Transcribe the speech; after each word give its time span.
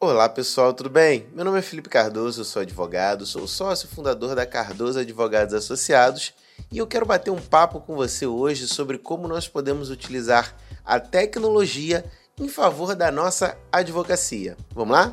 Olá 0.00 0.28
pessoal, 0.28 0.72
tudo 0.72 0.88
bem? 0.88 1.26
Meu 1.34 1.44
nome 1.44 1.58
é 1.58 1.62
Felipe 1.62 1.88
Cardoso, 1.88 2.42
eu 2.42 2.44
sou 2.44 2.62
advogado, 2.62 3.26
sou 3.26 3.48
sócio 3.48 3.88
fundador 3.88 4.32
da 4.36 4.46
Cardoso 4.46 5.00
Advogados 5.00 5.52
Associados 5.52 6.32
e 6.70 6.78
eu 6.78 6.86
quero 6.86 7.04
bater 7.04 7.32
um 7.32 7.40
papo 7.40 7.80
com 7.80 7.96
você 7.96 8.24
hoje 8.24 8.68
sobre 8.68 8.96
como 8.96 9.26
nós 9.26 9.48
podemos 9.48 9.90
utilizar 9.90 10.54
a 10.84 11.00
tecnologia 11.00 12.04
em 12.38 12.48
favor 12.48 12.94
da 12.94 13.10
nossa 13.10 13.58
advocacia. 13.72 14.56
Vamos 14.72 14.96
lá? 14.96 15.12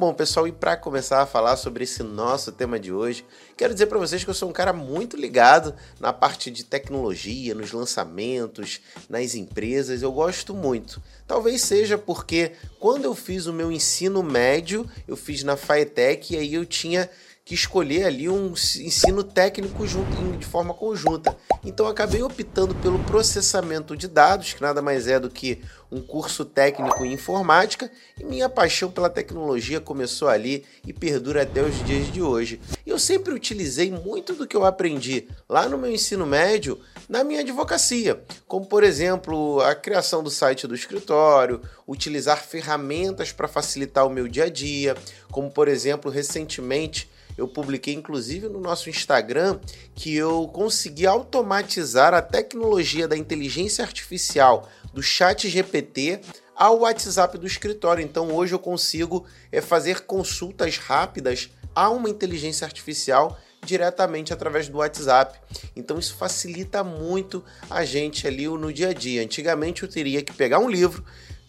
Bom, 0.00 0.14
pessoal, 0.14 0.48
e 0.48 0.52
para 0.52 0.78
começar 0.78 1.20
a 1.20 1.26
falar 1.26 1.58
sobre 1.58 1.84
esse 1.84 2.02
nosso 2.02 2.50
tema 2.50 2.80
de 2.80 2.90
hoje, 2.90 3.22
quero 3.54 3.74
dizer 3.74 3.84
para 3.84 3.98
vocês 3.98 4.24
que 4.24 4.30
eu 4.30 4.34
sou 4.34 4.48
um 4.48 4.52
cara 4.52 4.72
muito 4.72 5.14
ligado 5.14 5.74
na 6.00 6.10
parte 6.10 6.50
de 6.50 6.64
tecnologia, 6.64 7.54
nos 7.54 7.70
lançamentos, 7.70 8.80
nas 9.10 9.34
empresas, 9.34 10.00
eu 10.00 10.10
gosto 10.10 10.54
muito. 10.54 11.02
Talvez 11.26 11.60
seja 11.60 11.98
porque 11.98 12.52
quando 12.78 13.04
eu 13.04 13.14
fiz 13.14 13.44
o 13.44 13.52
meu 13.52 13.70
ensino 13.70 14.22
médio, 14.22 14.88
eu 15.06 15.18
fiz 15.18 15.44
na 15.44 15.54
Faetec 15.54 16.32
e 16.32 16.38
aí 16.38 16.54
eu 16.54 16.64
tinha 16.64 17.10
que 17.50 17.54
escolher 17.56 18.04
ali 18.04 18.28
um 18.28 18.52
ensino 18.52 19.24
técnico 19.24 19.84
junto, 19.84 20.38
de 20.38 20.46
forma 20.46 20.72
conjunta. 20.72 21.36
Então 21.64 21.88
acabei 21.88 22.22
optando 22.22 22.76
pelo 22.76 23.00
processamento 23.00 23.96
de 23.96 24.06
dados, 24.06 24.52
que 24.52 24.62
nada 24.62 24.80
mais 24.80 25.08
é 25.08 25.18
do 25.18 25.28
que 25.28 25.60
um 25.90 26.00
curso 26.00 26.44
técnico 26.44 27.04
em 27.04 27.12
informática, 27.12 27.90
e 28.16 28.22
minha 28.22 28.48
paixão 28.48 28.88
pela 28.88 29.10
tecnologia 29.10 29.80
começou 29.80 30.28
ali 30.28 30.64
e 30.86 30.92
perdura 30.92 31.42
até 31.42 31.60
os 31.60 31.84
dias 31.84 32.12
de 32.12 32.22
hoje. 32.22 32.60
Eu 32.86 33.00
sempre 33.00 33.34
utilizei 33.34 33.90
muito 33.90 34.32
do 34.34 34.46
que 34.46 34.56
eu 34.56 34.64
aprendi 34.64 35.26
lá 35.48 35.68
no 35.68 35.76
meu 35.76 35.90
ensino 35.90 36.24
médio 36.24 36.78
na 37.08 37.24
minha 37.24 37.40
advocacia, 37.40 38.22
como 38.46 38.64
por 38.64 38.84
exemplo 38.84 39.60
a 39.62 39.74
criação 39.74 40.22
do 40.22 40.30
site 40.30 40.68
do 40.68 40.74
escritório, 40.76 41.60
utilizar 41.84 42.40
ferramentas 42.44 43.32
para 43.32 43.48
facilitar 43.48 44.06
o 44.06 44.10
meu 44.10 44.28
dia 44.28 44.44
a 44.44 44.48
dia, 44.48 44.96
como 45.32 45.50
por 45.50 45.66
exemplo 45.66 46.12
recentemente 46.12 47.10
eu 47.40 47.48
publiquei 47.48 47.94
inclusive 47.94 48.48
no 48.48 48.60
nosso 48.60 48.90
Instagram 48.90 49.58
que 49.94 50.14
eu 50.14 50.46
consegui 50.48 51.06
automatizar 51.06 52.12
a 52.12 52.20
tecnologia 52.20 53.08
da 53.08 53.16
inteligência 53.16 53.82
artificial 53.82 54.68
do 54.92 55.02
Chat 55.02 55.48
GPT 55.48 56.20
ao 56.54 56.80
WhatsApp 56.80 57.38
do 57.38 57.46
escritório. 57.46 58.04
Então 58.04 58.30
hoje 58.34 58.54
eu 58.54 58.58
consigo 58.58 59.26
é, 59.50 59.62
fazer 59.62 60.00
consultas 60.02 60.76
rápidas 60.76 61.50
a 61.74 61.88
uma 61.88 62.10
inteligência 62.10 62.66
artificial 62.66 63.38
diretamente 63.64 64.34
através 64.34 64.68
do 64.68 64.76
WhatsApp. 64.76 65.38
Então 65.74 65.98
isso 65.98 66.16
facilita 66.16 66.84
muito 66.84 67.42
a 67.70 67.86
gente 67.86 68.26
ali 68.26 68.46
no 68.48 68.70
dia 68.70 68.90
a 68.90 68.92
dia. 68.92 69.22
Antigamente 69.22 69.82
eu 69.82 69.88
teria 69.88 70.22
que 70.22 70.32
pegar 70.34 70.58
um 70.58 70.68
livro, 70.68 71.02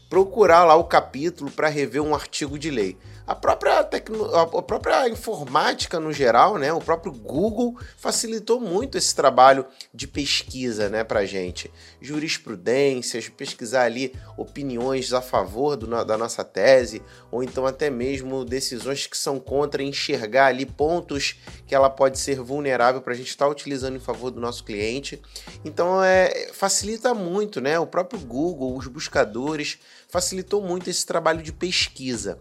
procurar 0.09 0.63
lá 0.63 0.75
o 0.75 0.85
capítulo 0.85 1.51
para 1.51 1.67
rever 1.67 2.01
um 2.01 2.15
artigo 2.15 2.57
de 2.57 2.71
lei 2.71 2.97
a 3.25 3.35
própria, 3.35 3.83
tecno, 3.83 4.25
a 4.35 4.61
própria 4.61 5.07
informática 5.09 5.99
no 5.99 6.11
geral, 6.11 6.57
né, 6.57 6.73
o 6.73 6.79
próprio 6.79 7.11
Google 7.11 7.77
facilitou 7.97 8.59
muito 8.59 8.97
esse 8.97 9.15
trabalho 9.15 9.65
de 9.93 10.07
pesquisa 10.07 10.89
né, 10.89 11.03
para 11.03 11.25
gente. 11.25 11.71
Jurisprudências, 11.99 13.29
pesquisar 13.29 13.83
ali 13.83 14.13
opiniões 14.37 15.13
a 15.13 15.21
favor 15.21 15.75
do, 15.75 15.87
da 16.05 16.17
nossa 16.17 16.43
tese, 16.43 17.01
ou 17.31 17.43
então 17.43 17.65
até 17.65 17.89
mesmo 17.89 18.43
decisões 18.43 19.07
que 19.07 19.17
são 19.17 19.39
contra, 19.39 19.83
enxergar 19.83 20.47
ali 20.47 20.65
pontos 20.65 21.39
que 21.67 21.75
ela 21.75 21.89
pode 21.89 22.19
ser 22.19 22.39
vulnerável 22.39 23.01
para 23.01 23.13
a 23.13 23.15
gente 23.15 23.29
estar 23.29 23.45
tá 23.45 23.51
utilizando 23.51 23.95
em 23.95 23.99
favor 23.99 24.31
do 24.31 24.39
nosso 24.39 24.63
cliente. 24.63 25.21
Então 25.63 26.03
é, 26.03 26.49
facilita 26.53 27.13
muito, 27.13 27.61
né? 27.61 27.79
O 27.79 27.87
próprio 27.87 28.19
Google, 28.19 28.75
os 28.75 28.87
buscadores, 28.87 29.79
facilitou 30.11 30.61
muito 30.61 30.89
esse 30.89 31.05
trabalho 31.05 31.41
de 31.41 31.53
pesquisa. 31.53 32.37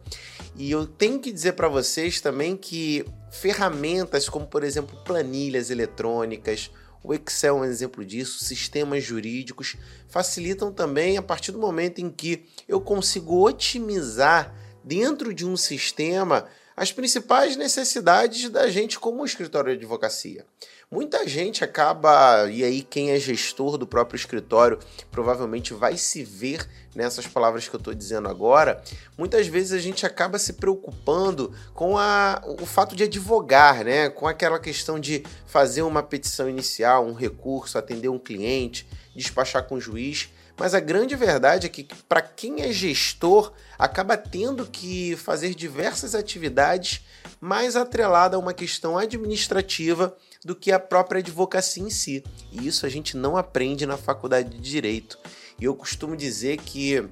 E 0.56 0.70
eu 0.70 0.86
tenho 0.86 1.20
que 1.20 1.32
dizer 1.32 1.52
para 1.52 1.68
vocês 1.68 2.20
também 2.20 2.56
que 2.56 3.06
ferramentas 3.30 4.28
como, 4.28 4.44
por 4.44 4.64
exemplo, 4.64 4.98
planilhas 5.04 5.70
eletrônicas, 5.70 6.70
o 7.02 7.14
Excel 7.14 7.58
é 7.58 7.60
um 7.60 7.64
exemplo 7.64 8.04
disso, 8.04 8.44
sistemas 8.44 9.04
jurídicos 9.04 9.76
facilitam 10.08 10.72
também 10.72 11.16
a 11.16 11.22
partir 11.22 11.52
do 11.52 11.58
momento 11.58 12.00
em 12.00 12.10
que 12.10 12.44
eu 12.68 12.80
consigo 12.80 13.46
otimizar 13.46 14.52
dentro 14.84 15.32
de 15.32 15.46
um 15.46 15.56
sistema 15.56 16.46
as 16.80 16.90
principais 16.90 17.56
necessidades 17.56 18.48
da 18.48 18.66
gente 18.70 18.98
como 18.98 19.22
escritório 19.22 19.70
de 19.70 19.76
advocacia. 19.76 20.46
Muita 20.90 21.28
gente 21.28 21.62
acaba, 21.62 22.48
e 22.50 22.64
aí 22.64 22.80
quem 22.80 23.10
é 23.10 23.20
gestor 23.20 23.76
do 23.76 23.86
próprio 23.86 24.16
escritório 24.16 24.78
provavelmente 25.10 25.74
vai 25.74 25.98
se 25.98 26.24
ver 26.24 26.66
nessas 26.94 27.26
palavras 27.26 27.68
que 27.68 27.76
eu 27.76 27.78
estou 27.78 27.92
dizendo 27.92 28.30
agora. 28.30 28.82
Muitas 29.18 29.46
vezes 29.46 29.72
a 29.72 29.78
gente 29.78 30.06
acaba 30.06 30.38
se 30.38 30.54
preocupando 30.54 31.54
com 31.74 31.98
a, 31.98 32.42
o 32.46 32.64
fato 32.64 32.96
de 32.96 33.02
advogar, 33.02 33.84
né? 33.84 34.08
com 34.08 34.26
aquela 34.26 34.58
questão 34.58 34.98
de 34.98 35.22
fazer 35.44 35.82
uma 35.82 36.02
petição 36.02 36.48
inicial, 36.48 37.06
um 37.06 37.12
recurso, 37.12 37.76
atender 37.76 38.08
um 38.08 38.18
cliente, 38.18 38.88
despachar 39.14 39.64
com 39.64 39.74
o 39.74 39.80
juiz. 39.80 40.30
Mas 40.60 40.74
a 40.74 40.78
grande 40.78 41.16
verdade 41.16 41.66
é 41.66 41.70
que, 41.70 41.88
para 42.06 42.20
quem 42.20 42.60
é 42.60 42.70
gestor, 42.70 43.50
acaba 43.78 44.14
tendo 44.14 44.66
que 44.66 45.16
fazer 45.16 45.54
diversas 45.54 46.14
atividades 46.14 47.00
mais 47.40 47.76
atrelada 47.76 48.36
a 48.36 48.38
uma 48.38 48.52
questão 48.52 48.98
administrativa 48.98 50.14
do 50.44 50.54
que 50.54 50.70
a 50.70 50.78
própria 50.78 51.20
advocacia 51.20 51.82
em 51.82 51.88
si. 51.88 52.22
E 52.52 52.68
isso 52.68 52.84
a 52.84 52.90
gente 52.90 53.16
não 53.16 53.38
aprende 53.38 53.86
na 53.86 53.96
faculdade 53.96 54.50
de 54.50 54.60
direito. 54.60 55.18
E 55.58 55.64
eu 55.64 55.74
costumo 55.74 56.14
dizer 56.14 56.58
que 56.58 57.08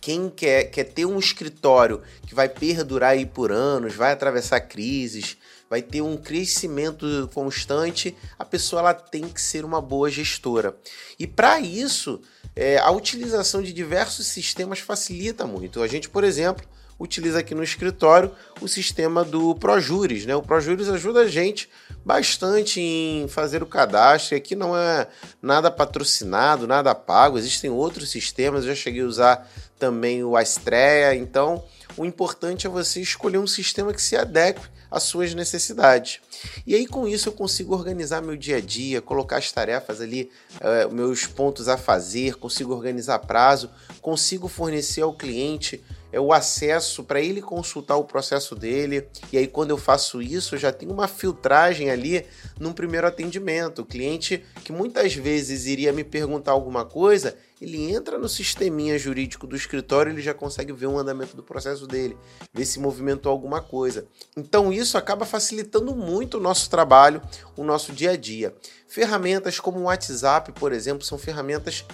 quem 0.00 0.28
quer, 0.28 0.64
quer 0.64 0.84
ter 0.84 1.06
um 1.06 1.16
escritório 1.16 2.02
que 2.26 2.34
vai 2.34 2.48
perdurar 2.48 3.10
aí 3.10 3.24
por 3.24 3.52
anos, 3.52 3.94
vai 3.94 4.10
atravessar 4.10 4.62
crises, 4.62 5.36
vai 5.70 5.80
ter 5.80 6.00
um 6.00 6.16
crescimento 6.16 7.30
constante, 7.32 8.16
a 8.36 8.44
pessoa 8.44 8.80
ela 8.80 8.94
tem 8.94 9.28
que 9.28 9.40
ser 9.40 9.64
uma 9.64 9.80
boa 9.80 10.10
gestora. 10.10 10.76
E 11.18 11.26
para 11.26 11.60
isso, 11.60 12.20
é, 12.60 12.76
a 12.76 12.90
utilização 12.90 13.62
de 13.62 13.72
diversos 13.72 14.26
sistemas 14.26 14.80
facilita 14.80 15.46
muito. 15.46 15.80
A 15.80 15.86
gente, 15.86 16.08
por 16.08 16.24
exemplo, 16.24 16.66
utiliza 16.98 17.38
aqui 17.38 17.54
no 17.54 17.62
escritório 17.62 18.32
o 18.60 18.66
sistema 18.66 19.24
do 19.24 19.54
ProJuris. 19.54 20.26
Né? 20.26 20.34
O 20.34 20.42
ProJuris 20.42 20.88
ajuda 20.88 21.20
a 21.20 21.28
gente 21.28 21.70
bastante 22.04 22.80
em 22.80 23.28
fazer 23.28 23.62
o 23.62 23.66
cadastro. 23.66 24.36
Aqui 24.36 24.56
não 24.56 24.76
é 24.76 25.06
nada 25.40 25.70
patrocinado, 25.70 26.66
nada 26.66 26.96
pago, 26.96 27.38
existem 27.38 27.70
outros 27.70 28.10
sistemas. 28.10 28.64
Eu 28.64 28.70
já 28.70 28.74
cheguei 28.74 29.02
a 29.02 29.06
usar 29.06 29.48
também 29.78 30.24
o 30.24 30.36
Astrea. 30.36 31.14
Então, 31.14 31.62
o 31.98 32.06
importante 32.06 32.66
é 32.66 32.70
você 32.70 33.00
escolher 33.00 33.38
um 33.38 33.46
sistema 33.46 33.92
que 33.92 34.00
se 34.00 34.16
adeque 34.16 34.60
às 34.90 35.02
suas 35.02 35.34
necessidades. 35.34 36.20
E 36.66 36.74
aí, 36.74 36.86
com 36.86 37.06
isso, 37.06 37.28
eu 37.28 37.32
consigo 37.32 37.74
organizar 37.74 38.22
meu 38.22 38.36
dia 38.36 38.58
a 38.58 38.60
dia, 38.60 39.02
colocar 39.02 39.38
as 39.38 39.50
tarefas 39.50 40.00
ali, 40.00 40.30
uh, 40.56 40.94
meus 40.94 41.26
pontos 41.26 41.68
a 41.68 41.76
fazer, 41.76 42.36
consigo 42.36 42.72
organizar 42.72 43.18
prazo, 43.18 43.68
consigo 44.00 44.46
fornecer 44.46 45.02
ao 45.02 45.12
cliente 45.12 45.82
é 46.10 46.20
o 46.20 46.32
acesso 46.32 47.04
para 47.04 47.20
ele 47.20 47.42
consultar 47.42 47.96
o 47.96 48.04
processo 48.04 48.54
dele. 48.54 49.08
E 49.32 49.38
aí, 49.38 49.46
quando 49.46 49.70
eu 49.70 49.78
faço 49.78 50.22
isso, 50.22 50.56
já 50.56 50.72
tenho 50.72 50.92
uma 50.92 51.08
filtragem 51.08 51.90
ali 51.90 52.24
num 52.58 52.72
primeiro 52.72 53.06
atendimento. 53.06 53.82
O 53.82 53.86
cliente 53.86 54.44
que 54.64 54.72
muitas 54.72 55.14
vezes 55.14 55.66
iria 55.66 55.92
me 55.92 56.04
perguntar 56.04 56.52
alguma 56.52 56.84
coisa, 56.84 57.36
ele 57.60 57.90
entra 57.92 58.18
no 58.18 58.28
sisteminha 58.28 58.98
jurídico 58.98 59.46
do 59.46 59.56
escritório, 59.56 60.12
ele 60.12 60.22
já 60.22 60.32
consegue 60.32 60.72
ver 60.72 60.86
o 60.86 60.98
andamento 60.98 61.36
do 61.36 61.42
processo 61.42 61.86
dele, 61.86 62.16
ver 62.54 62.64
se 62.64 62.78
movimentou 62.78 63.32
alguma 63.32 63.60
coisa. 63.60 64.06
Então, 64.36 64.72
isso 64.72 64.96
acaba 64.96 65.26
facilitando 65.26 65.94
muito 65.94 66.38
o 66.38 66.40
nosso 66.40 66.70
trabalho, 66.70 67.20
o 67.56 67.64
nosso 67.64 67.92
dia 67.92 68.12
a 68.12 68.16
dia. 68.16 68.54
Ferramentas 68.86 69.58
como 69.60 69.80
o 69.80 69.84
WhatsApp, 69.84 70.52
por 70.52 70.72
exemplo, 70.72 71.04
são 71.04 71.18
ferramentas 71.18 71.84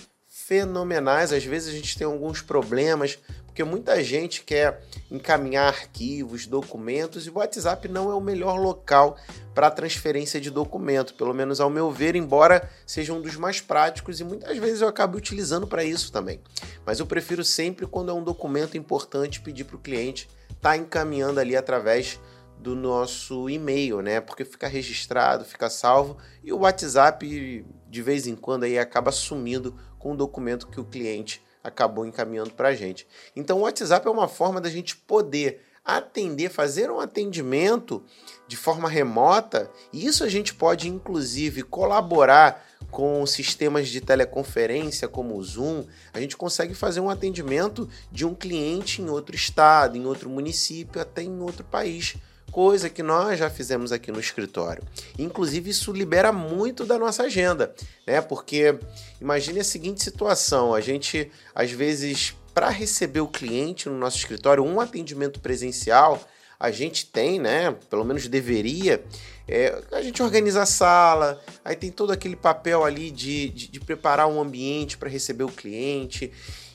fenomenais. 0.47 1.33
Às 1.33 1.45
vezes 1.45 1.69
a 1.69 1.77
gente 1.77 1.97
tem 1.97 2.07
alguns 2.07 2.43
problemas 2.43 3.19
porque 3.47 3.63
muita 3.63 4.03
gente 4.03 4.43
quer 4.43 4.83
encaminhar 5.09 5.69
arquivos, 5.69 6.45
documentos 6.45 7.25
e 7.25 7.31
o 7.31 7.39
WhatsApp 7.39 7.87
não 7.87 8.11
é 8.11 8.15
o 8.15 8.21
melhor 8.21 8.59
local 8.59 9.17
para 9.55 9.71
transferência 9.71 10.41
de 10.41 10.51
documento, 10.51 11.15
pelo 11.15 11.33
menos 11.33 11.61
ao 11.61 11.71
meu 11.71 11.89
ver, 11.89 12.17
embora 12.17 12.69
seja 12.85 13.13
um 13.13 13.21
dos 13.21 13.37
mais 13.37 13.61
práticos 13.61 14.19
e 14.19 14.25
muitas 14.25 14.59
vezes 14.59 14.81
eu 14.81 14.89
acabo 14.89 15.17
utilizando 15.17 15.69
para 15.69 15.85
isso 15.85 16.11
também. 16.11 16.41
Mas 16.85 16.99
eu 16.99 17.07
prefiro 17.07 17.45
sempre 17.45 17.87
quando 17.87 18.11
é 18.11 18.15
um 18.15 18.25
documento 18.25 18.77
importante 18.77 19.41
pedir 19.41 19.63
para 19.63 19.77
o 19.77 19.81
cliente 19.81 20.29
estar 20.49 20.71
tá 20.71 20.77
encaminhando 20.77 21.39
ali 21.39 21.55
através 21.55 22.19
do 22.59 22.75
nosso 22.75 23.49
e-mail, 23.49 24.01
né? 24.01 24.21
Porque 24.21 24.45
fica 24.45 24.67
registrado, 24.67 25.45
fica 25.45 25.71
salvo 25.71 26.17
e 26.43 26.53
o 26.53 26.61
WhatsApp 26.61 27.65
de 27.95 28.03
vez 28.03 28.27
em 28.27 28.35
quando 28.35 28.65
aí 28.65 28.77
acaba 28.77 29.13
sumindo 29.13 29.73
com 30.01 30.15
o 30.15 30.17
documento 30.17 30.67
que 30.67 30.81
o 30.81 30.85
cliente 30.85 31.41
acabou 31.63 32.05
encaminhando 32.05 32.51
para 32.51 32.71
a 32.71 32.75
gente. 32.75 33.07
Então, 33.37 33.59
o 33.59 33.61
WhatsApp 33.61 34.05
é 34.05 34.11
uma 34.11 34.27
forma 34.27 34.61
da 34.61 34.69
gente 34.69 34.97
poder 34.97 35.63
atender, 35.85 36.51
fazer 36.51 36.91
um 36.91 36.99
atendimento 36.99 38.03
de 38.49 38.57
forma 38.57 38.89
remota. 38.89 39.71
E 39.93 40.05
isso 40.05 40.25
a 40.25 40.29
gente 40.29 40.53
pode, 40.53 40.89
inclusive, 40.89 41.63
colaborar 41.63 42.67
com 42.91 43.25
sistemas 43.27 43.89
de 43.89 44.01
teleconferência 44.01 45.07
como 45.07 45.37
o 45.37 45.45
Zoom. 45.45 45.85
A 46.13 46.19
gente 46.21 46.37
consegue 46.37 46.75
fazer 46.75 46.99
um 46.99 47.09
atendimento 47.09 47.89
de 48.11 48.27
um 48.27 48.35
cliente 48.35 49.01
em 49.01 49.09
outro 49.09 49.37
estado, 49.37 49.97
em 49.97 50.05
outro 50.05 50.29
município, 50.29 51.01
até 51.01 51.23
em 51.23 51.41
outro 51.41 51.63
país 51.63 52.17
coisa 52.55 52.89
que 52.89 53.03
nós 53.03 53.37
já 53.37 53.51
fizemos 53.51 53.91
aqui 53.91 54.13
no 54.13 54.21
escritório. 54.21 54.81
Inclusive, 55.19 55.71
isso 55.71 55.91
libera 55.91 56.31
muito 56.31 56.87
da 56.87 56.97
nossa 56.97 57.25
agenda, 57.25 57.75
né? 58.07 58.21
Porque 58.21 58.79
imagine 59.21 59.59
a 59.59 59.65
seguinte 59.65 60.05
situação: 60.05 60.73
a 60.73 60.81
gente, 60.81 61.33
às 61.53 61.73
vezes, 61.73 62.33
para 62.55 62.69
receber 62.69 63.21
o 63.21 63.27
cliente 63.27 63.89
no 63.89 63.99
nosso 63.99 64.19
escritório, 64.19 64.65
um 64.65 64.81
atendimento 64.81 65.41
presencial, 65.41 66.23
a 66.59 66.71
gente 66.71 67.07
tem, 67.07 67.41
né? 67.41 67.73
Pelo 67.91 68.05
menos 68.05 68.29
deveria. 68.29 69.05
É, 69.49 69.83
a 69.91 70.01
gente 70.01 70.23
organiza 70.23 70.63
a 70.63 70.67
sala, 70.67 71.43
aí 71.65 71.75
tem 71.75 71.91
todo 71.91 72.13
aquele 72.13 72.37
papel 72.37 72.85
ali 72.85 73.11
de, 73.11 73.49
de, 73.49 73.69
de 73.69 73.81
preparar 73.81 74.29
um 74.29 74.41
ambiente 74.41 74.97
para 74.97 75.11
receber 75.11 75.43
o 75.43 75.49
cliente. 75.49 76.31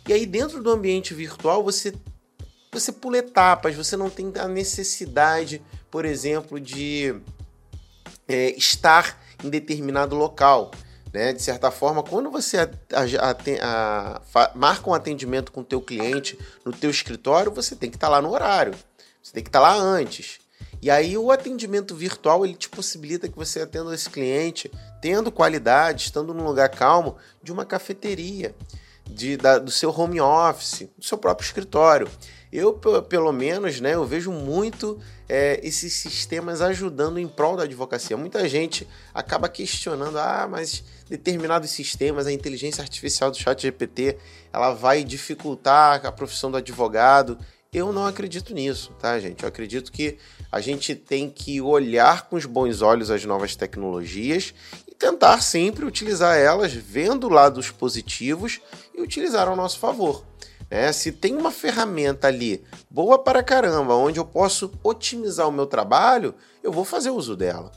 E 0.06 0.12
aí, 0.12 0.26
dentro 0.26 0.62
do 0.62 0.70
ambiente 0.70 1.14
virtual, 1.14 1.64
você 1.64 1.94
você 2.72 2.92
pula 2.92 3.18
etapas, 3.18 3.76
você 3.76 3.98
não 3.98 4.10
tem 4.10 4.32
a 4.38 4.48
necessidade, 4.48 5.62
por 5.90 6.06
exemplo, 6.06 6.60
de 6.60 7.16
é, 8.28 8.52
estar 8.52 9.20
em 9.44 9.50
determinado 9.50 10.16
local. 10.16 10.72
Né? 11.12 11.34
De 11.34 11.42
certa 11.42 11.72
forma, 11.72 12.04
quando 12.04 12.30
você 12.30 12.58
a, 12.58 12.70
a, 13.64 14.22
a, 14.36 14.52
marca 14.56 14.90
um 14.90 14.94
atendimento 14.94 15.52
com 15.52 15.62
o 15.62 15.66
teu 15.66 15.82
cliente 15.82 16.38
no 16.64 16.72
teu 16.72 16.90
escritório, 16.90 17.52
você 17.52 17.76
tem 17.76 17.90
que 17.90 17.98
estar 17.98 18.08
tá 18.08 18.12
lá 18.12 18.22
no 18.22 18.32
horário, 18.32 18.76
você 19.22 19.34
tem 19.34 19.44
que 19.44 19.50
estar 19.50 19.62
tá 19.62 19.68
lá 19.68 19.76
antes. 19.76 20.40
E 20.82 20.90
aí 20.90 21.18
o 21.18 21.32
atendimento 21.32 21.96
virtual 21.96 22.46
ele 22.46 22.54
te 22.54 22.70
possibilita 22.70 23.28
que 23.28 23.36
você 23.36 23.62
atenda 23.62 23.94
esse 23.94 24.10
cliente 24.10 24.72
tendo 25.02 25.32
qualidade, 25.32 26.04
estando 26.04 26.34
num 26.34 26.46
lugar 26.46 26.70
calmo, 26.70 27.18
de 27.44 27.52
uma 27.52 27.66
cafeteria, 27.66 28.56
de, 29.06 29.36
da, 29.36 29.58
do 29.58 29.72
seu 29.72 29.90
home 29.90 30.22
office, 30.22 30.88
do 30.98 31.04
seu 31.04 31.18
próprio 31.18 31.46
escritório. 31.46 32.08
Eu, 32.52 32.74
pelo 32.74 33.32
menos, 33.32 33.80
né, 33.80 33.94
eu 33.94 34.06
vejo 34.06 34.32
muito 34.32 35.00
é, 35.28 35.60
esses 35.62 35.94
sistemas 35.94 36.62
ajudando 36.62 37.20
em 37.20 37.28
prol 37.28 37.56
da 37.56 37.64
advocacia. 37.64 38.18
Muita 38.18 38.50
gente 38.50 38.88
acaba 39.14 39.48
questionando, 39.48 40.18
ah, 40.18 40.48
mas 40.50 40.84
determinados 41.08 41.70
sistemas, 41.70 42.26
a 42.26 42.32
inteligência 42.32 42.82
artificial 42.82 43.30
do 43.30 43.38
chat 43.38 43.62
GPT, 43.62 44.18
ela 44.52 44.74
vai 44.74 45.04
dificultar 45.04 46.04
a 46.04 46.12
profissão 46.12 46.50
do 46.50 46.58
advogado. 46.58 47.38
Eu 47.72 47.94
não 47.94 48.08
acredito 48.08 48.52
nisso, 48.52 48.92
tá, 49.00 49.20
gente? 49.20 49.44
Eu 49.44 49.50
acredito 49.50 49.92
que 49.92 50.18
a 50.52 50.60
gente 50.60 50.96
tem 50.96 51.30
que 51.30 51.62
olhar 51.62 52.28
com 52.28 52.36
os 52.36 52.46
bons 52.46 52.82
olhos 52.82 53.12
as 53.12 53.24
novas 53.26 53.56
tecnologias 53.56 54.56
e 54.88 54.96
tentar 54.96 55.42
sempre 55.42 55.86
utilizar 55.86 56.36
elas, 56.36 56.74
vendo 56.74 57.30
lados 57.30 57.70
positivos 57.70 58.60
e 58.96 59.02
utilizar 59.02 59.48
ao 59.48 59.56
nosso 59.56 59.78
favor. 59.78 60.26
Né? 60.70 60.92
Se 60.92 61.12
tem 61.12 61.36
uma 61.36 61.52
ferramenta 61.52 62.28
ali 62.28 62.64
boa 62.90 63.18
para 63.20 63.44
caramba, 63.44 63.96
onde 63.96 64.20
eu 64.20 64.26
posso 64.26 64.72
otimizar 64.84 65.48
o 65.48 65.52
meu 65.52 65.66
trabalho, 65.66 66.36
eu 66.64 66.72
vou 66.72 66.86
fazer 66.86 67.10
uso 67.10 67.36
dela. 67.36 67.72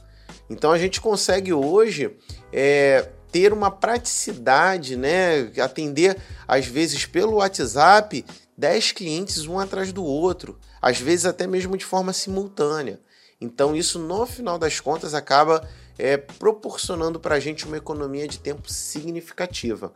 Então 0.49 0.71
a 0.73 0.79
gente 0.79 1.01
consegue 1.01 1.53
hoje 1.53 2.17
é, 2.53 3.09
ter 3.31 3.53
uma 3.53 3.71
praticidade, 3.71 4.97
né? 4.97 5.51
Atender 5.63 6.19
às 6.47 6.67
vezes 6.67 7.07
pelo 7.07 7.37
WhatsApp 7.37 8.25
10 8.57 8.93
clientes 8.93 9.47
um 9.47 9.59
atrás 9.59 9.93
do 9.93 10.05
outro, 10.05 10.59
às 10.81 10.99
vezes 10.99 11.25
até 11.25 11.47
mesmo 11.47 11.77
de 11.77 11.85
forma 11.85 12.13
simultânea. 12.13 13.01
Então 13.43 13.75
isso 13.75 13.99
no 13.99 14.25
final 14.25 14.59
das 14.59 14.79
contas 14.79 15.15
acaba 15.15 15.67
é, 15.99 16.17
proporcionando 16.17 17.19
para 17.19 17.35
a 17.35 17.41
gente 17.41 17.67
uma 17.67 17.77
economia 17.77 18.27
de 18.27 18.39
tempo 18.39 18.71
significativa. 18.71 19.93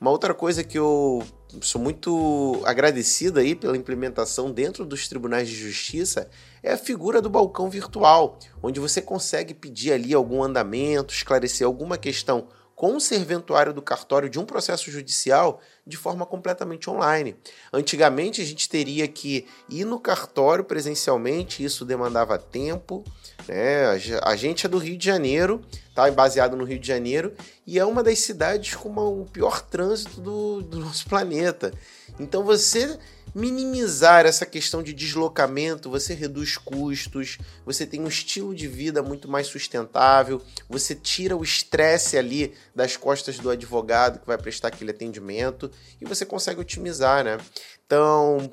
Uma 0.00 0.10
outra 0.10 0.34
coisa 0.34 0.62
que 0.62 0.78
eu 0.78 1.22
sou 1.60 1.80
muito 1.80 2.60
agradecido 2.64 3.40
aí 3.40 3.54
pela 3.54 3.76
implementação 3.76 4.50
dentro 4.52 4.84
dos 4.84 5.08
tribunais 5.08 5.48
de 5.48 5.56
justiça 5.56 6.28
é 6.62 6.72
a 6.72 6.78
figura 6.78 7.20
do 7.20 7.30
balcão 7.30 7.68
virtual, 7.68 8.38
onde 8.62 8.78
você 8.78 9.00
consegue 9.00 9.54
pedir 9.54 9.92
ali 9.92 10.14
algum 10.14 10.42
andamento, 10.42 11.12
esclarecer 11.12 11.66
alguma 11.66 11.96
questão 11.96 12.48
com 12.80 12.96
o 12.96 13.00
serventuário 13.00 13.74
do 13.74 13.82
cartório 13.82 14.30
de 14.30 14.38
um 14.38 14.46
processo 14.46 14.90
judicial 14.90 15.60
de 15.86 15.98
forma 15.98 16.24
completamente 16.24 16.88
online. 16.88 17.36
Antigamente 17.70 18.40
a 18.40 18.44
gente 18.46 18.66
teria 18.70 19.06
que 19.06 19.46
ir 19.68 19.84
no 19.84 20.00
cartório 20.00 20.64
presencialmente, 20.64 21.62
isso 21.62 21.84
demandava 21.84 22.38
tempo. 22.38 23.04
Né? 23.46 23.84
A 24.22 24.34
gente 24.34 24.64
é 24.64 24.68
do 24.70 24.78
Rio 24.78 24.96
de 24.96 25.04
Janeiro, 25.04 25.60
tá 26.06 26.10
baseado 26.10 26.56
no 26.56 26.64
Rio 26.64 26.78
de 26.78 26.86
Janeiro, 26.86 27.34
e 27.66 27.78
é 27.78 27.84
uma 27.84 28.02
das 28.02 28.18
cidades 28.20 28.74
com 28.74 28.88
uma, 28.88 29.02
o 29.02 29.26
pior 29.26 29.60
trânsito 29.60 30.20
do, 30.20 30.62
do 30.62 30.78
nosso 30.78 31.06
planeta. 31.06 31.72
Então 32.18 32.44
você 32.44 32.98
minimizar 33.34 34.26
essa 34.26 34.44
questão 34.44 34.82
de 34.82 34.92
deslocamento, 34.92 35.90
você 35.90 36.14
reduz 36.14 36.56
custos, 36.56 37.38
você 37.64 37.86
tem 37.86 38.00
um 38.00 38.08
estilo 38.08 38.54
de 38.54 38.66
vida 38.66 39.02
muito 39.02 39.28
mais 39.28 39.46
sustentável, 39.46 40.42
você 40.68 40.94
tira 40.94 41.36
o 41.36 41.44
estresse 41.44 42.18
ali 42.18 42.54
das 42.74 42.96
costas 42.96 43.38
do 43.38 43.50
advogado 43.50 44.20
que 44.20 44.26
vai 44.26 44.38
prestar 44.38 44.68
aquele 44.68 44.90
atendimento 44.90 45.70
e 46.00 46.04
você 46.04 46.26
consegue 46.26 46.60
otimizar, 46.60 47.24
né? 47.24 47.38
Então, 47.86 48.52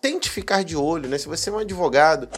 tente 0.00 0.28
ficar 0.28 0.62
de 0.62 0.76
olho, 0.76 1.08
né? 1.08 1.18
Se 1.18 1.26
você 1.26 1.48
é 1.50 1.52
um 1.52 1.58
advogado, 1.58 2.28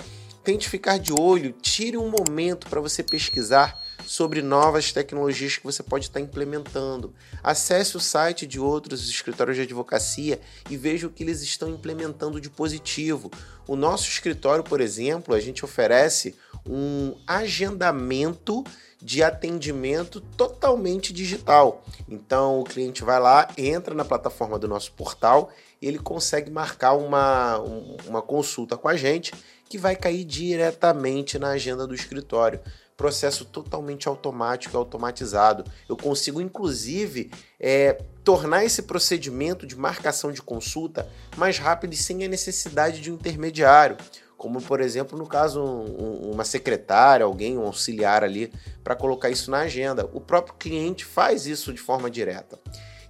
tente 0.44 0.68
ficar 0.68 0.98
de 0.98 1.12
olho, 1.12 1.52
tire 1.52 1.96
um 1.96 2.08
momento 2.08 2.68
para 2.68 2.80
você 2.80 3.02
pesquisar 3.02 3.80
sobre 4.10 4.42
novas 4.42 4.90
tecnologias 4.90 5.56
que 5.56 5.62
você 5.62 5.84
pode 5.84 6.06
estar 6.06 6.18
implementando. 6.18 7.14
Acesse 7.44 7.96
o 7.96 8.00
site 8.00 8.44
de 8.44 8.58
outros 8.58 9.08
escritórios 9.08 9.56
de 9.56 9.62
advocacia 9.62 10.40
e 10.68 10.76
veja 10.76 11.06
o 11.06 11.10
que 11.10 11.22
eles 11.22 11.42
estão 11.42 11.68
implementando 11.68 12.40
de 12.40 12.50
positivo. 12.50 13.30
O 13.68 13.76
nosso 13.76 14.08
escritório, 14.08 14.64
por 14.64 14.80
exemplo, 14.80 15.32
a 15.32 15.38
gente 15.38 15.64
oferece 15.64 16.34
um 16.68 17.14
agendamento 17.24 18.64
de 19.00 19.22
atendimento 19.22 20.20
totalmente 20.20 21.12
digital. 21.12 21.84
Então 22.08 22.58
o 22.58 22.64
cliente 22.64 23.04
vai 23.04 23.20
lá, 23.20 23.46
entra 23.56 23.94
na 23.94 24.04
plataforma 24.04 24.58
do 24.58 24.66
nosso 24.66 24.90
portal 24.90 25.52
ele 25.80 25.98
consegue 25.98 26.50
marcar 26.50 26.92
uma, 26.92 27.58
uma 28.06 28.20
consulta 28.20 28.76
com 28.76 28.86
a 28.86 28.96
gente 28.96 29.32
que 29.66 29.78
vai 29.78 29.96
cair 29.96 30.24
diretamente 30.24 31.38
na 31.38 31.50
agenda 31.50 31.86
do 31.86 31.94
escritório 31.94 32.60
processo 33.00 33.46
totalmente 33.46 34.06
automático, 34.06 34.76
automatizado. 34.76 35.64
Eu 35.88 35.96
consigo, 35.96 36.38
inclusive, 36.38 37.30
é, 37.58 37.94
tornar 38.22 38.62
esse 38.62 38.82
procedimento 38.82 39.66
de 39.66 39.74
marcação 39.74 40.30
de 40.30 40.42
consulta 40.42 41.08
mais 41.34 41.56
rápido 41.56 41.94
e 41.94 41.96
sem 41.96 42.22
a 42.22 42.28
necessidade 42.28 43.00
de 43.00 43.10
um 43.10 43.14
intermediário. 43.14 43.96
Como, 44.36 44.60
por 44.60 44.82
exemplo, 44.82 45.18
no 45.18 45.26
caso, 45.26 45.62
um, 45.62 46.30
uma 46.30 46.44
secretária, 46.44 47.24
alguém, 47.24 47.56
um 47.56 47.64
auxiliar 47.64 48.22
ali, 48.22 48.52
para 48.84 48.94
colocar 48.94 49.30
isso 49.30 49.50
na 49.50 49.60
agenda. 49.60 50.06
O 50.12 50.20
próprio 50.20 50.54
cliente 50.58 51.02
faz 51.02 51.46
isso 51.46 51.72
de 51.72 51.80
forma 51.80 52.10
direta. 52.10 52.58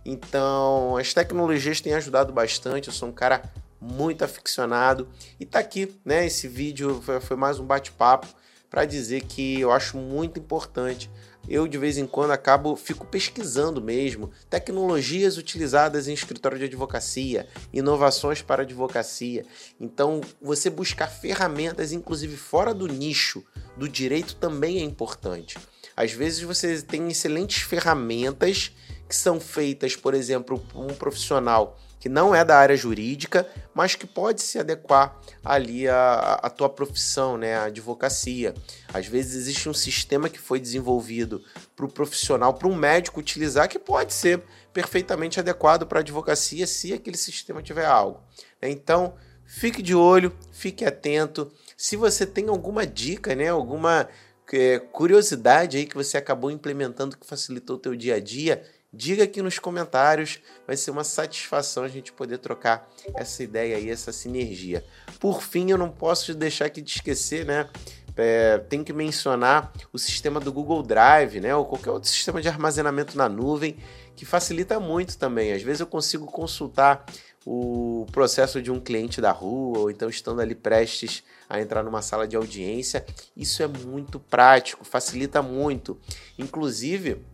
Então, 0.05 0.97
as 0.99 1.13
tecnologias 1.13 1.81
têm 1.81 1.95
ajudado 1.95 2.33
bastante. 2.33 2.87
Eu 2.87 2.95
sou 2.95 3.09
um 3.09 3.13
cara 3.13 3.43
muito 3.81 4.23
aficionado 4.23 5.09
e 5.41 5.45
tá 5.45 5.59
aqui, 5.59 5.99
né? 6.05 6.27
Esse 6.27 6.47
vídeo 6.47 7.03
foi, 7.03 7.19
foi 7.19 7.37
mais 7.37 7.59
um 7.59 7.65
bate-papo 7.65 8.29
para 8.71 8.85
dizer 8.85 9.23
que 9.23 9.61
eu 9.61 9.73
acho 9.73 9.99
muito 9.99 10.39
importante. 10.39 11.11
Eu 11.49 11.67
de 11.67 11.77
vez 11.77 11.99
em 11.99 12.07
quando 12.07 12.31
acabo 12.31 12.77
fico 12.77 13.05
pesquisando 13.05 13.83
mesmo 13.83 14.31
tecnologias 14.49 15.37
utilizadas 15.37 16.07
em 16.07 16.15
escritório 16.15 16.59
de 16.59 16.65
advocacia, 16.65 17.49
inovações 17.73 18.41
para 18.41 18.63
advocacia. 18.63 19.45
Então, 19.81 20.21
você 20.41 20.71
buscar 20.71 21.09
ferramentas 21.09 21.93
inclusive 21.93 22.37
fora 22.37 22.73
do 22.73 22.87
nicho 22.87 23.45
do 23.77 23.89
direito 23.89 24.37
também 24.37 24.79
é 24.79 24.85
importante. 24.85 25.59
Às 25.97 26.13
vezes 26.13 26.43
você 26.43 26.81
tem 26.81 27.09
excelentes 27.09 27.63
ferramentas 27.63 28.73
que 29.09 29.17
são 29.17 29.41
feitas, 29.41 29.97
por 29.97 30.15
exemplo, 30.15 30.59
por 30.59 30.85
um 30.85 30.95
profissional 30.95 31.77
que 32.01 32.09
não 32.09 32.35
é 32.35 32.43
da 32.43 32.57
área 32.57 32.77
jurídica, 32.77 33.47
mas 33.75 33.95
que 33.95 34.07
pode 34.07 34.41
se 34.41 34.59
adequar 34.59 35.21
ali 35.45 35.87
à, 35.87 36.41
à 36.43 36.49
tua 36.49 36.71
profissão, 36.71 37.37
né, 37.37 37.55
à 37.55 37.65
advocacia. 37.65 38.55
Às 38.93 39.07
vezes 39.07 39.37
existe 39.37 39.69
um 39.69 39.75
sistema 39.75 40.31
que 40.31 40.39
foi 40.39 40.59
desenvolvido 40.59 41.45
para 41.77 41.85
o 41.85 41.93
profissional, 41.93 42.55
para 42.55 42.67
um 42.67 42.75
médico 42.75 43.21
utilizar, 43.21 43.69
que 43.69 43.79
pode 43.79 44.15
ser 44.15 44.43
perfeitamente 44.73 45.39
adequado 45.39 45.87
para 45.87 45.99
a 45.99 46.01
advocacia 46.01 46.67
se 46.67 46.93
aquele 46.95 47.19
sistema 47.19 47.63
tiver 47.63 47.85
algo. 47.85 48.23
Então, 48.63 49.15
fique 49.45 49.83
de 49.83 49.95
olho, 49.95 50.35
fique 50.51 50.87
atento. 50.87 51.53
Se 51.77 51.97
você 51.97 52.25
tem 52.25 52.49
alguma 52.49 52.87
dica, 52.87 53.35
né, 53.35 53.49
alguma 53.49 54.09
é, 54.53 54.79
curiosidade 54.79 55.77
aí 55.77 55.85
que 55.85 55.95
você 55.95 56.17
acabou 56.17 56.51
implementando 56.51 57.17
que 57.17 57.27
facilitou 57.27 57.77
o 57.77 57.79
teu 57.79 57.95
dia 57.95 58.15
a 58.15 58.21
dia, 58.21 58.65
Diga 58.93 59.23
aqui 59.23 59.41
nos 59.41 59.59
comentários, 59.59 60.41
vai 60.67 60.77
ser 60.77 60.91
uma 60.91 61.05
satisfação 61.05 61.85
a 61.85 61.89
gente 61.89 62.13
poder 62.13 62.39
trocar 62.39 62.89
essa 63.15 63.43
ideia 63.43 63.77
aí, 63.77 63.89
essa 63.89 64.13
sinergia. 64.13 64.85
Por 65.21 65.43
fim, 65.43 65.71
eu 65.71 65.79
não 65.79 65.91
posso 65.91 66.35
deixar 66.35 66.65
aqui 66.65 66.83
de 66.83 66.91
esquecer, 66.91 67.47
né? 67.47 67.69
É, 68.17 68.59
tem 68.59 68.83
que 68.83 68.93
mencionar 68.93 69.73
o 69.93 69.99
sistema 69.99 70.41
do 70.41 70.53
Google 70.53 70.83
Drive, 70.83 71.41
né? 71.41 71.55
Ou 71.55 71.65
qualquer 71.65 71.91
outro 71.91 72.11
sistema 72.11 72.43
de 72.43 72.49
armazenamento 72.49 73.17
na 73.17 73.29
nuvem 73.29 73.79
que 74.17 74.27
facilita 74.27 74.81
muito 74.81 75.17
também. 75.17 75.53
Às 75.53 75.63
vezes 75.63 75.81
eu 75.81 75.87
consigo 75.87 76.27
consultar 76.27 77.07
o 77.47 78.07
processo 78.13 78.61
de 78.61 78.71
um 78.71 78.79
cliente 78.79 79.21
da 79.21 79.31
rua, 79.31 79.79
ou 79.79 79.91
então 79.91 80.09
estando 80.11 80.41
ali 80.41 80.55
prestes 80.55 81.23
a 81.49 81.61
entrar 81.61 81.83
numa 81.83 82.03
sala 82.03 82.29
de 82.29 82.37
audiência. 82.37 83.05
Isso 83.37 83.63
é 83.63 83.67
muito 83.67 84.21
prático, 84.21 84.85
facilita 84.85 85.41
muito. 85.41 85.99
Inclusive, 86.39 87.25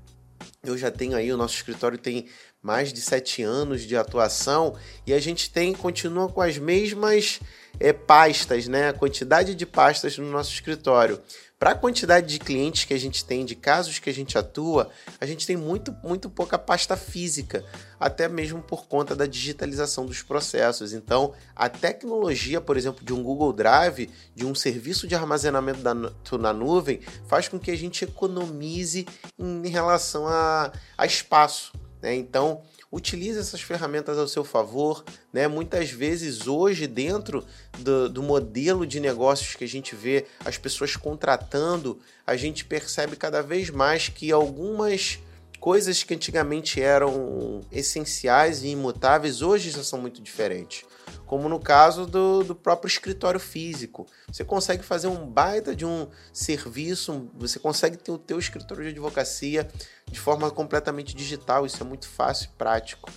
eu 0.69 0.79
já 0.79 0.91
tenho 0.91 1.17
aí, 1.17 1.33
o 1.33 1.37
nosso 1.37 1.55
escritório 1.55 1.99
tem 1.99 2.27
mais 2.63 2.93
de 2.93 3.01
sete 3.01 3.43
anos 3.43 3.83
de 3.83 3.97
atuação 3.97 4.77
e 5.07 5.13
a 5.13 5.21
gente 5.21 5.51
tem 5.51 5.73
continua 5.73 6.29
com 6.29 6.41
as 6.41 6.59
mesmas 6.59 7.41
é, 7.79 7.93
pastas, 7.93 8.67
né? 8.67 8.89
A 8.89 8.93
quantidade 8.93 9.55
de 9.55 9.65
pastas 9.65 10.19
no 10.19 10.31
nosso 10.31 10.53
escritório. 10.53 11.21
Para 11.59 11.71
a 11.71 11.75
quantidade 11.75 12.27
de 12.27 12.39
clientes 12.39 12.85
que 12.85 12.93
a 12.93 12.99
gente 12.99 13.25
tem, 13.25 13.43
de 13.43 13.55
casos 13.55 13.99
que 13.99 14.11
a 14.11 14.13
gente 14.13 14.37
atua, 14.37 14.91
a 15.19 15.25
gente 15.25 15.47
tem 15.47 15.57
muito, 15.57 15.91
muito 16.05 16.29
pouca 16.29 16.59
pasta 16.59 16.99
física, 16.99 17.65
até 17.99 18.29
mesmo 18.29 18.61
por 18.61 18.87
conta 18.87 19.17
da 19.17 19.25
digitalização 19.25 20.05
dos 20.05 20.21
processos. 20.21 20.93
Então, 20.93 21.33
a 21.55 21.71
tecnologia, 21.71 22.61
por 22.61 22.77
exemplo, 22.77 23.03
de 23.03 23.15
um 23.15 23.23
Google 23.23 23.55
Drive, 23.55 24.11
de 24.35 24.45
um 24.45 24.55
serviço 24.55 25.09
de 25.09 25.15
armazenamento 25.15 25.81
da, 25.81 25.95
na 25.95 26.53
nuvem, 26.53 27.01
faz 27.27 27.49
com 27.49 27.59
que 27.59 27.71
a 27.71 27.77
gente 27.77 28.05
economize 28.05 29.07
em 29.39 29.67
relação 29.67 30.29
a, 30.29 30.71
a 30.99 31.07
espaço. 31.07 31.73
Né? 32.01 32.15
Então, 32.15 32.63
utilize 32.91 33.39
essas 33.39 33.61
ferramentas 33.61 34.19
ao 34.19 34.29
seu 34.29 34.45
favor. 34.45 35.05
Né? 35.33 35.49
Muitas 35.49 35.91
vezes, 35.91 36.47
hoje, 36.47 36.87
dentro 36.87 37.45
do, 37.79 38.09
do, 38.09 38.23
modelo 38.23 38.87
de 38.87 39.01
negócios 39.01 39.55
que 39.55 39.65
a 39.65 39.69
gente 39.69 39.95
vê 39.95 40.27
as 40.45 40.57
pessoas 40.59 40.97
contratando, 40.97 41.99
a 42.27 42.37
gente 42.37 42.65
percebe 42.65 43.17
cada 43.17 43.43
vez 43.43 43.71
mais 43.71 44.09
que 44.09 44.31
algumas 44.31 45.19
coisas 45.61 46.03
que 46.03 46.15
antigamente 46.15 46.81
eram 46.81 47.61
essenciais 47.71 48.63
e 48.63 48.69
imutáveis 48.69 49.43
hoje 49.43 49.71
já 49.71 49.83
são 49.83 50.01
muito 50.01 50.21
diferentes 50.21 50.85
como 51.27 51.49
no 51.49 51.59
caso 51.59 52.07
do, 52.07 52.45
do 52.45 52.55
próprio 52.55 52.89
escritório 52.89 53.41
físico. 53.41 54.07
Você 54.29 54.45
consegue 54.45 54.83
fazer 54.83 55.09
um 55.09 55.27
baita 55.27 55.75
de 55.75 55.85
um 55.85 56.07
serviço, 56.33 57.29
você 57.35 57.59
consegue 57.59 57.97
ter 57.97 58.13
o 58.13 58.19
teu 58.19 58.39
escritório 58.39 58.85
de 58.85 58.91
advocacia 58.91 59.69
de 60.11 60.21
forma 60.21 60.51
completamente 60.51 61.15
digital, 61.15 61.67
isso 61.67 61.83
é 61.83 61.87
muito 61.87 62.09
fácil 62.09 62.47
e 62.47 62.57
prático. 62.57 63.11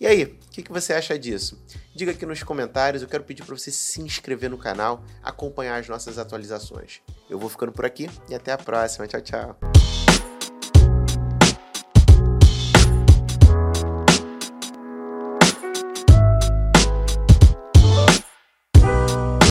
E 0.00 0.06
aí, 0.06 0.24
o 0.24 0.50
que, 0.50 0.62
que 0.62 0.72
você 0.72 0.94
acha 0.94 1.18
disso? 1.18 1.62
Diga 1.94 2.12
aqui 2.12 2.24
nos 2.24 2.42
comentários, 2.42 3.02
eu 3.02 3.08
quero 3.08 3.22
pedir 3.22 3.44
para 3.44 3.54
você 3.54 3.70
se 3.70 4.00
inscrever 4.00 4.48
no 4.48 4.56
canal, 4.56 5.04
acompanhar 5.22 5.78
as 5.78 5.86
nossas 5.86 6.16
atualizações. 6.16 7.02
Eu 7.28 7.38
vou 7.38 7.50
ficando 7.50 7.70
por 7.70 7.84
aqui 7.84 8.08
e 8.26 8.34
até 8.34 8.50
a 8.50 8.56
próxima. 8.56 9.06
Tchau, 9.06 9.20
tchau. 9.20 9.58